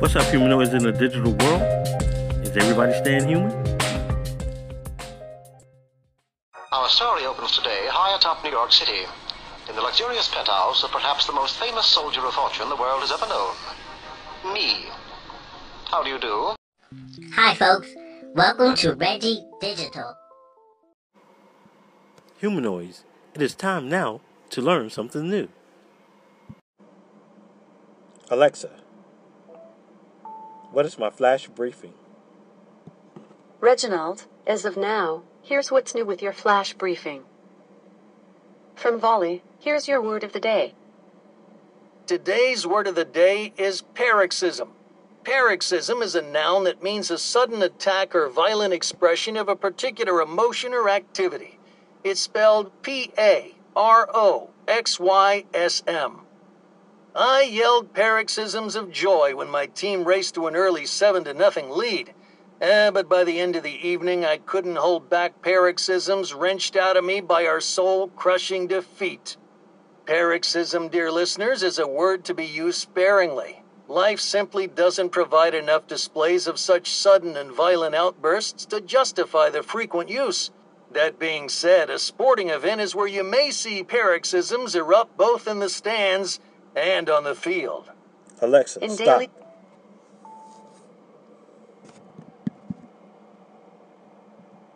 [0.00, 1.62] What's up, humanoids in the digital world?
[2.42, 3.52] Is everybody staying human?
[6.72, 9.06] Our story opens today high atop New York City,
[9.68, 13.12] in the luxurious penthouse of perhaps the most famous soldier of fortune the world has
[13.12, 13.54] ever known.
[14.52, 14.86] Me.
[15.86, 16.54] How do you do?
[17.34, 17.88] Hi, folks.
[18.34, 20.16] Welcome to Reggie Digital.
[22.40, 24.20] Humanoids, it is time now
[24.50, 25.48] to learn something new.
[28.28, 28.70] Alexa,
[30.74, 31.94] what is my flash briefing?
[33.60, 37.22] Reginald, as of now, here's what's new with your flash briefing.
[38.74, 40.74] From Volley, here's your word of the day.
[42.06, 44.70] Today's word of the day is paroxysm.
[45.22, 50.20] Paroxysm is a noun that means a sudden attack or violent expression of a particular
[50.20, 51.58] emotion or activity.
[52.02, 56.23] It's spelled P A R O X Y S M.
[57.16, 61.70] I yelled paroxysms of joy when my team raced to an early 7 to nothing
[61.70, 62.12] lead.
[62.60, 66.96] Eh, but by the end of the evening, I couldn't hold back paroxysms wrenched out
[66.96, 69.36] of me by our soul crushing defeat.
[70.06, 73.62] Paroxysm, dear listeners, is a word to be used sparingly.
[73.86, 79.62] Life simply doesn't provide enough displays of such sudden and violent outbursts to justify the
[79.62, 80.50] frequent use.
[80.90, 85.60] That being said, a sporting event is where you may see paroxysms erupt both in
[85.60, 86.40] the stands
[86.76, 87.90] and on the field.
[88.42, 89.18] Alexa, In stop.
[89.20, 89.30] daily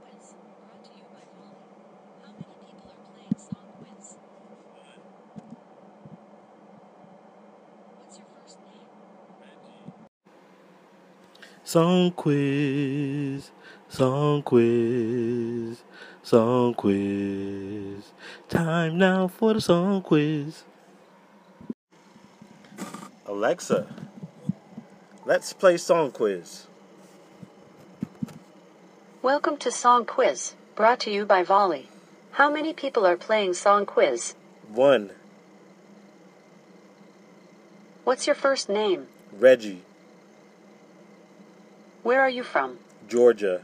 [0.00, 1.60] Quiz brought to you by Volley.
[2.22, 4.16] How many people are playing Song Quiz?
[7.96, 8.88] What's your first name?
[11.64, 13.52] Song quiz,
[13.88, 15.84] song quiz,
[16.22, 18.12] song quiz.
[18.50, 20.64] Time now for the song quiz.
[23.44, 23.86] Alexa,
[25.26, 26.66] let's play song quiz.
[29.20, 31.90] Welcome to Song Quiz, brought to you by Volley.
[32.30, 34.34] How many people are playing Song Quiz?
[34.72, 35.10] One,
[38.04, 39.08] What's your first name?
[39.38, 39.82] Reggie,
[42.02, 42.78] Where are you from?
[43.06, 43.60] Georgia.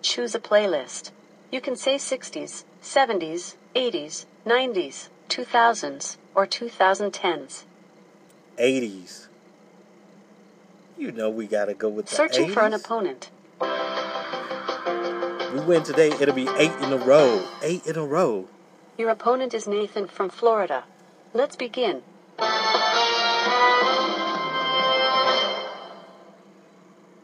[0.00, 1.10] Choose a playlist.
[1.50, 7.64] You can say 60s, 70s, 80s, 90s, 2000s, or 2010s.
[8.58, 9.26] 80s.
[10.98, 13.30] You know we gotta go with the Searching for an opponent.
[15.52, 17.46] We win today, it'll be eight in a row.
[17.62, 18.48] Eight in a row.
[18.98, 20.84] Your opponent is Nathan from Florida.
[21.34, 22.02] Let's begin.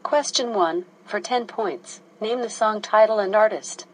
[0.03, 2.01] Question 1 for 10 points.
[2.21, 3.87] Name the song title and artist.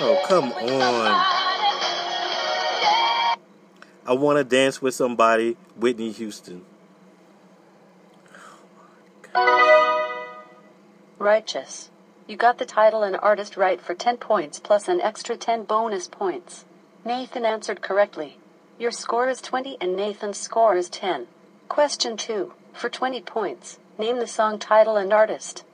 [0.00, 1.38] Oh, come on.
[4.06, 6.64] I wanna dance with somebody, Whitney Houston.
[11.18, 11.90] Righteous.
[12.28, 16.06] You got the title and artist right for 10 points plus an extra 10 bonus
[16.06, 16.64] points.
[17.04, 18.38] Nathan answered correctly.
[18.78, 21.26] Your score is 20 and Nathan's score is 10.
[21.68, 23.80] Question 2 for 20 points.
[23.98, 25.64] Name the song title and artist.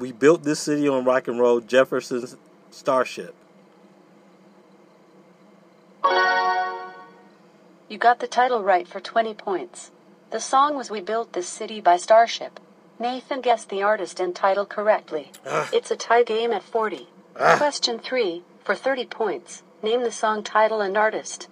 [0.00, 2.34] We built this city on rock and roll, Jefferson's
[2.70, 3.34] Starship.
[7.86, 9.90] You got the title right for 20 points.
[10.30, 12.58] The song was We Built This City by Starship.
[12.98, 15.32] Nathan guessed the artist and title correctly.
[15.46, 15.68] Ah.
[15.70, 17.08] It's a tie game at 40.
[17.38, 17.56] Ah.
[17.58, 19.62] Question 3 for 30 points.
[19.82, 21.48] Name the song title and artist.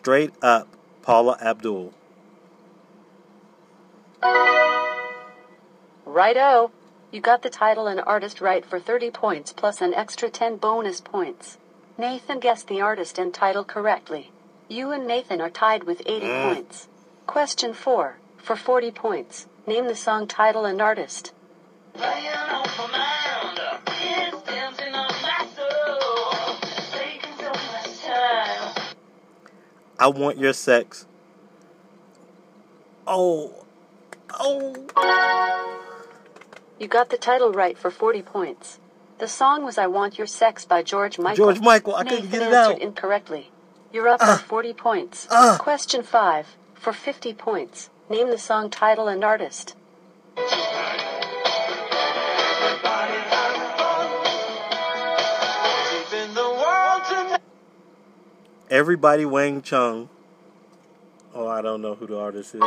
[0.00, 0.66] Straight up,
[1.02, 1.92] Paula Abdul.
[6.06, 6.70] Righto!
[7.10, 11.02] You got the title and artist right for 30 points plus an extra 10 bonus
[11.02, 11.58] points.
[11.98, 14.32] Nathan guessed the artist and title correctly.
[14.68, 16.54] You and Nathan are tied with 80 mm.
[16.54, 16.88] points.
[17.26, 19.48] Question 4 for 40 points.
[19.66, 21.34] Name the song title and artist.
[30.00, 31.06] I want your sex.
[33.06, 33.66] Oh,
[34.30, 35.76] oh.
[36.78, 38.78] You got the title right for 40 points.
[39.18, 41.44] The song was I Want Your Sex by George Michael.
[41.44, 42.80] George Michael, I couldn't Nathan get it answered out.
[42.80, 43.50] incorrectly.
[43.92, 45.28] You're up for 40 points.
[45.30, 45.58] Ah.
[45.60, 47.90] Question 5 for 50 points.
[48.08, 49.76] Name the song title and artist.
[58.70, 60.08] Everybody Wang Chung.
[61.34, 62.60] Oh, I don't know who the artist is.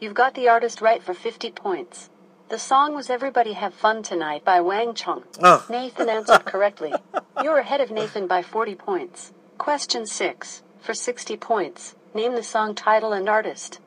[0.00, 2.08] You've got the artist right for 50 points.
[2.48, 5.24] The song was Everybody Have Fun Tonight by Wang Chung.
[5.42, 5.66] Oh.
[5.70, 6.94] Nathan answered correctly.
[7.42, 9.34] You're ahead of Nathan by 40 points.
[9.58, 10.62] Question 6.
[10.80, 13.78] For 60 points, name the song title and artist.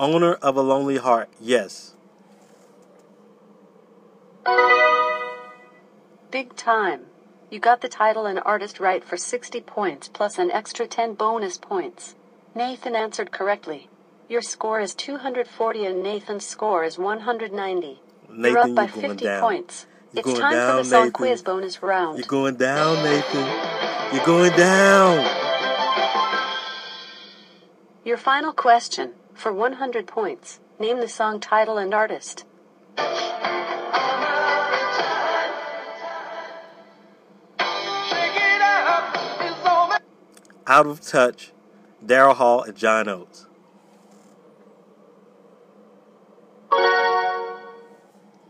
[0.00, 1.28] Owner of a Lonely Heart.
[1.40, 1.94] Yes.
[6.30, 7.06] Big time.
[7.50, 11.58] You got the title and artist right for 60 points plus an extra 10 bonus
[11.58, 12.14] points.
[12.54, 13.88] Nathan answered correctly.
[14.28, 18.00] Your score is 240 and Nathan's score is 190.
[18.28, 19.40] Nathan, you're up by you're 50 down.
[19.40, 19.86] points.
[20.12, 21.12] You're it's time down, for the song Nathan.
[21.12, 22.18] quiz bonus round.
[22.18, 24.14] You're going down, Nathan.
[24.14, 25.50] You're going down.
[28.04, 32.44] Your final question, for 100 points, name the song title and artist.
[40.70, 41.50] Out of Touch,
[42.06, 43.48] Daryl Hall, and John Oates.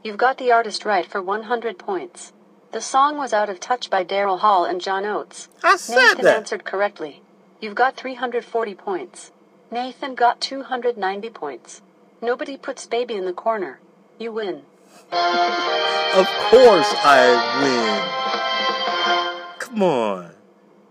[0.04, 2.34] You've got the artist right for 100 points.
[2.72, 5.48] The song was Out of Touch by Daryl Hall and John Oates.
[5.64, 6.36] I said Nathan that.
[6.36, 7.22] answered correctly.
[7.58, 9.32] You've got 340 points.
[9.70, 11.80] Nathan got 290 points.
[12.20, 13.80] Nobody puts baby in the corner.
[14.18, 14.56] You win.
[15.10, 17.48] Of course I
[19.48, 19.58] win.
[19.58, 20.32] Come on.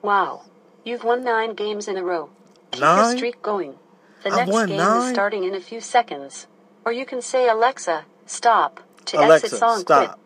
[0.02, 0.49] Wow.
[0.84, 2.30] You've won nine games in a row.
[2.72, 2.98] Keep Nine?
[3.10, 3.76] your streak going.
[4.24, 5.02] The I've next game nine?
[5.08, 6.48] is starting in a few seconds.
[6.86, 10.08] Or you can say, Alexa, stop, to Alexa, exit song stop.
[10.08, 10.20] quit.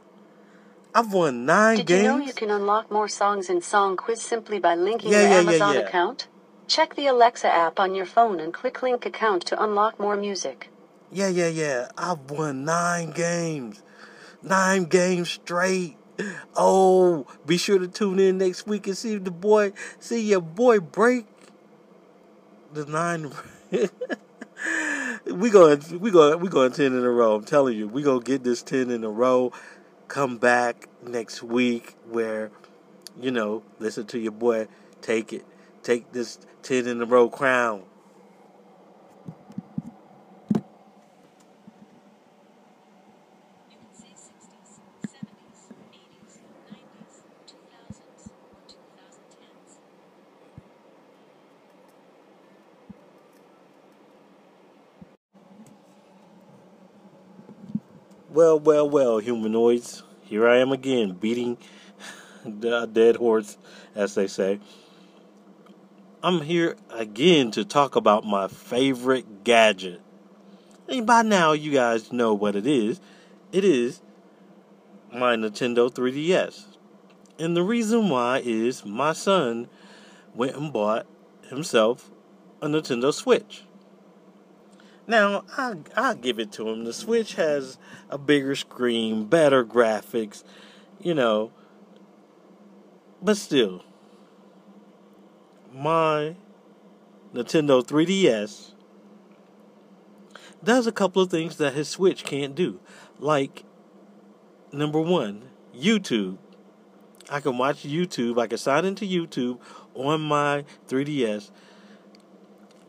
[0.96, 2.04] I've won nine Did games.
[2.04, 5.30] you know you can unlock more songs in Song Quiz simply by linking Yeah, your
[5.30, 5.82] yeah, Amazon yeah.
[5.82, 6.28] account?
[6.68, 10.70] Check the Alexa app on your phone and click link account to unlock more music.
[11.12, 11.90] Yeah, yeah, yeah.
[11.98, 13.82] I've won nine games.
[14.44, 15.98] Nine games straight.
[16.56, 20.80] Oh, be sure to tune in next week and see the boy, see your boy
[20.80, 21.26] break
[22.74, 23.32] the nine.
[25.26, 27.36] we going, we going, we going ten in a row.
[27.36, 29.52] I'm telling you, we gonna get this ten in a row.
[30.08, 32.52] Come back next week where,
[33.20, 34.68] you know, listen to your boy.
[35.02, 35.46] Take it,
[35.84, 37.84] take this ten in a row crown.
[43.70, 46.40] You can say 60s, 70s, 80s,
[46.70, 49.80] 90s, 2000s, or 2010s.
[58.34, 60.02] Well, well, well, humanoids.
[60.24, 61.56] Here I am again, beating
[62.44, 63.60] the dead horse,
[63.94, 64.60] as they say.
[66.24, 70.02] I'm here again to talk about my favorite gadget.
[70.90, 73.00] And by now, you guys know what it is.
[73.52, 74.02] It is
[75.14, 76.66] my Nintendo 3DS.
[77.38, 79.70] And the reason why is my son
[80.34, 81.06] went and bought
[81.50, 82.10] himself
[82.64, 83.62] a Nintendo Switch.
[85.06, 86.86] Now, I I give it to him.
[86.86, 87.78] The Switch has
[88.10, 90.44] a bigger screen, better graphics,
[91.00, 91.52] you know.
[93.22, 93.84] But still,
[95.74, 96.36] my
[97.34, 98.72] Nintendo 3DS
[100.64, 102.80] does a couple of things that his Switch can't do.
[103.20, 103.66] Like
[104.72, 106.38] number 1, YouTube.
[107.30, 108.40] I can watch YouTube.
[108.40, 109.60] I can sign into YouTube
[109.96, 111.52] on my 3DS.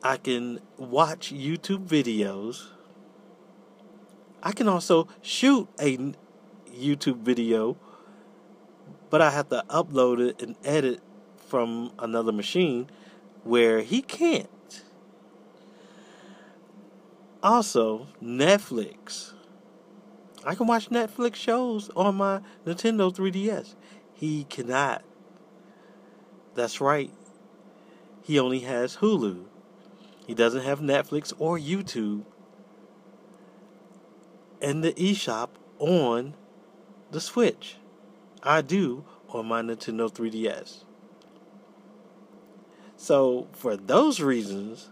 [0.07, 2.67] I can watch YouTube videos.
[4.43, 5.97] I can also shoot a
[6.71, 7.79] YouTube video,
[9.09, 11.01] but I have to upload it and edit
[11.39, 12.91] from another machine
[13.45, 14.83] where he can't.
[17.43, 19.33] Also, Netflix.
[20.45, 23.75] I can watch Netflix shows on my Nintendo 3DS.
[24.13, 25.03] He cannot.
[26.55, 27.11] That's right.
[28.23, 29.47] He only has Hulu.
[30.27, 32.25] He doesn't have Netflix or YouTube
[34.61, 36.35] and the eShop on
[37.11, 37.77] the Switch.
[38.43, 40.85] I do on my Nintendo 3DS.
[42.97, 44.91] So, for those reasons,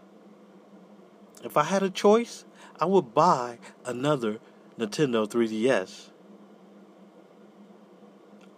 [1.43, 2.45] if I had a choice,
[2.79, 4.39] I would buy another
[4.79, 6.11] Nintendo 3DS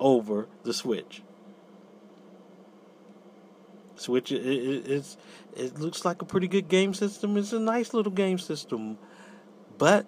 [0.00, 1.22] over the Switch.
[4.04, 5.16] Switch it, it, it's
[5.56, 7.36] it looks like a pretty good game system.
[7.36, 8.98] It's a nice little game system,
[9.78, 10.06] but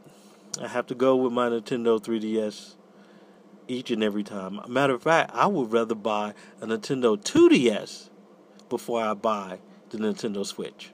[0.60, 2.74] I have to go with my Nintendo 3DS
[3.68, 4.60] each and every time.
[4.68, 8.10] Matter of fact, I would rather buy a Nintendo 2DS
[8.68, 9.60] before I buy
[9.90, 10.90] the Nintendo Switch.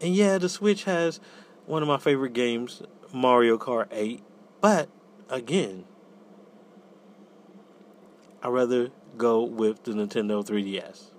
[0.00, 1.20] And yeah, the Switch has
[1.66, 2.82] one of my favorite games,
[3.12, 4.22] Mario Kart 8.
[4.60, 4.88] But
[5.28, 5.84] again,
[8.42, 11.10] I'd rather go with the Nintendo 3DS.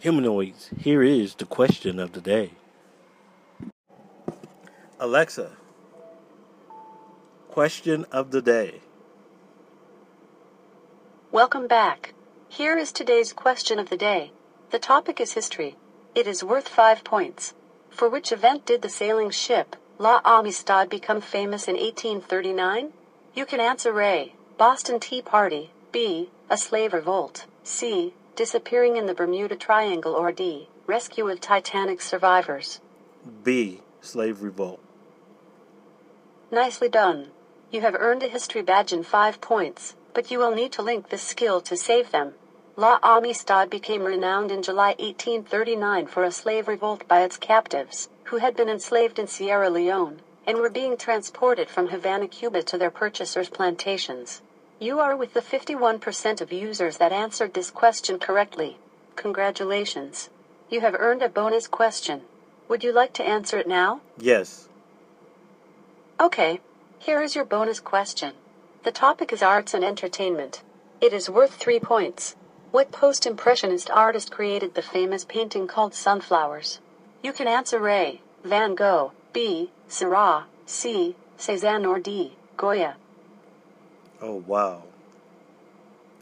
[0.00, 2.50] Humanoids, here is the question of the day.
[4.98, 5.52] Alexa,
[7.48, 8.80] question of the day.
[11.30, 12.11] Welcome back.
[12.54, 14.30] Here is today's question of the day.
[14.72, 15.78] The topic is history.
[16.14, 17.54] It is worth five points.
[17.88, 22.92] For which event did the sailing ship La Amistad become famous in 1839?
[23.34, 24.34] You can answer A.
[24.58, 26.28] Boston Tea Party, B.
[26.50, 28.12] A slave revolt, C.
[28.36, 30.68] Disappearing in the Bermuda Triangle, or D.
[30.86, 32.82] Rescue of Titanic survivors.
[33.42, 33.80] B.
[34.02, 34.78] Slave Revolt.
[36.50, 37.28] Nicely done.
[37.70, 41.08] You have earned a history badge and five points, but you will need to link
[41.08, 42.34] this skill to save them.
[42.76, 48.38] La Amistad became renowned in July 1839 for a slave revolt by its captives, who
[48.38, 52.90] had been enslaved in Sierra Leone, and were being transported from Havana, Cuba to their
[52.90, 54.40] purchasers' plantations.
[54.78, 58.78] You are with the 51% of users that answered this question correctly.
[59.16, 60.30] Congratulations.
[60.70, 62.22] You have earned a bonus question.
[62.68, 64.00] Would you like to answer it now?
[64.16, 64.70] Yes.
[66.18, 66.60] Okay,
[66.98, 68.32] here is your bonus question.
[68.82, 70.62] The topic is arts and entertainment.
[71.02, 72.34] It is worth three points.
[72.72, 76.80] What post impressionist artist created the famous painting called Sunflowers?
[77.22, 78.18] You can answer A.
[78.44, 79.70] Van Gogh, B.
[79.88, 81.14] Seurat, C.
[81.38, 82.32] Cézanne, or D.
[82.56, 82.96] Goya.
[84.22, 84.84] Oh, wow.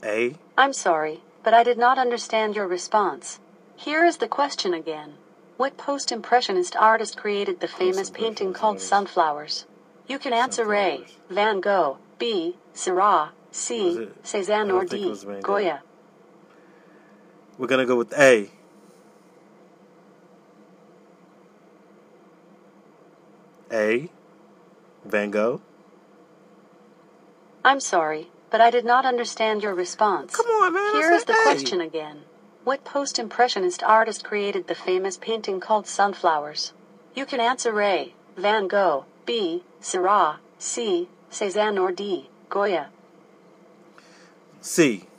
[0.03, 0.35] A.
[0.59, 3.39] I'm sorry, but I did not understand your response.
[3.77, 5.15] Here is the question again.
[5.57, 9.67] What post impressionist artist created the famous painting called Sunflowers?
[10.09, 11.05] You can answer A.
[11.29, 12.57] Van Gogh, B.
[12.75, 14.09] Seurat, C.
[14.25, 15.43] Cézanne, or don't think it D.
[15.43, 15.83] Goya.
[17.61, 18.49] We're going to go with A.
[23.71, 24.09] A.
[25.05, 25.61] Van Gogh.
[27.63, 30.35] I'm sorry, but I did not understand your response.
[30.35, 31.03] Come on, man.
[31.03, 31.43] Here is the A.
[31.43, 32.23] question again.
[32.65, 36.73] What post impressionist artist created the famous painting called Sunflowers?
[37.15, 38.15] You can answer A.
[38.39, 39.65] Van Gogh, B.
[39.81, 41.11] Seurat, C.
[41.31, 42.31] Cézanne, or D.
[42.49, 42.89] Goya.
[44.63, 45.10] C.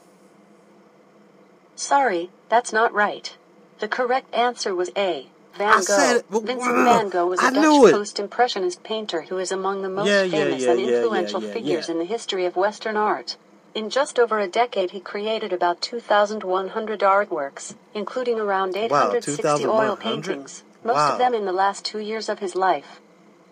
[1.81, 3.35] Sorry, that's not right.
[3.79, 5.25] The correct answer was A.
[5.57, 5.81] Van I Gogh.
[5.81, 9.89] said but- Vincent Van Gogh was a I Dutch post-impressionist painter who is among the
[9.89, 13.35] most Yeah, famous yeah, and yeah, yeah, influential figures in the history of Western art.
[13.73, 20.00] In just over a decade, he created about 2,100 artworks, including around 860 oil 2,100?
[20.00, 21.13] paintings, most Wow.
[21.13, 23.01] of them in the last two years of his life.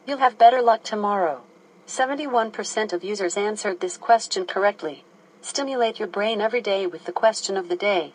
[0.05, 1.41] You'll have better luck tomorrow.
[1.87, 5.03] 71% of users answered this question correctly.
[5.41, 8.13] Stimulate your brain every day with the question of the day.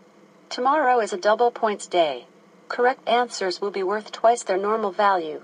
[0.55, 2.27] Tomorrow is a double points day.
[2.69, 5.43] Correct answers will be worth twice their normal value.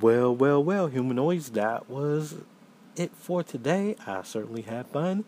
[0.00, 2.34] Well, well, well, humanoids, that was
[2.96, 3.94] it for today.
[4.08, 5.24] I certainly had fun.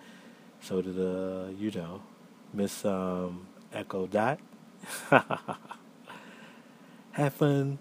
[0.61, 2.02] So did, uh, you know,
[2.52, 4.40] Miss um, Echo Dot.
[7.19, 7.79] had fun.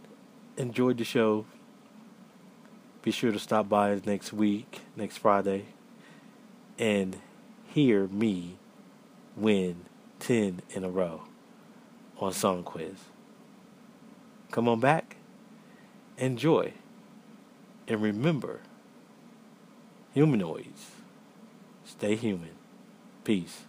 [0.58, 1.46] Enjoyed the show.
[3.02, 5.66] Be sure to stop by next week, next Friday,
[6.78, 7.18] and
[7.68, 8.58] hear me
[9.36, 9.86] win
[10.20, 11.22] 10 in a row
[12.20, 12.96] on Song Quiz.
[14.52, 15.18] Come on back
[16.18, 16.74] enjoy,
[17.88, 18.62] and remember
[20.14, 20.92] humanoids,
[21.86, 22.56] stay human.
[23.24, 23.67] Peace.